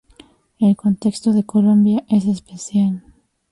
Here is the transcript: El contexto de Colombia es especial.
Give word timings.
El 0.57 0.75
contexto 0.75 1.31
de 1.31 1.45
Colombia 1.45 2.03
es 2.09 2.25
especial. 2.25 3.03